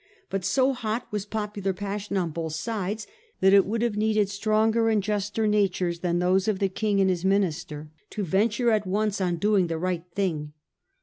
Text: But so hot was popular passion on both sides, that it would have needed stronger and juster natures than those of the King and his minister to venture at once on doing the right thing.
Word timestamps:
But 0.31 0.43
so 0.43 0.73
hot 0.73 1.05
was 1.11 1.27
popular 1.27 1.73
passion 1.73 2.17
on 2.17 2.31
both 2.31 2.53
sides, 2.53 3.05
that 3.39 3.53
it 3.53 3.67
would 3.67 3.83
have 3.83 3.95
needed 3.95 4.29
stronger 4.29 4.89
and 4.89 5.03
juster 5.03 5.45
natures 5.45 5.99
than 5.99 6.17
those 6.17 6.47
of 6.47 6.57
the 6.57 6.69
King 6.69 6.99
and 6.99 7.09
his 7.11 7.23
minister 7.23 7.91
to 8.09 8.23
venture 8.23 8.71
at 8.71 8.87
once 8.87 9.21
on 9.21 9.35
doing 9.35 9.67
the 9.67 9.77
right 9.77 10.05
thing. 10.15 10.53